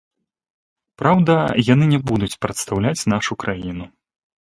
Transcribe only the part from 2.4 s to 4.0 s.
прадстаўляць нашу краіну.